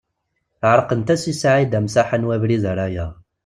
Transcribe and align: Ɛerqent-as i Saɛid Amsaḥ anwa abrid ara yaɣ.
Ɛerqent-as 0.69 1.23
i 1.31 1.33
Saɛid 1.41 1.77
Amsaḥ 1.79 2.09
anwa 2.15 2.33
abrid 2.35 2.63
ara 2.71 2.85
yaɣ. 2.93 3.11